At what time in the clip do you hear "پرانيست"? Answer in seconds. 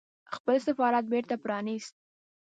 1.43-1.93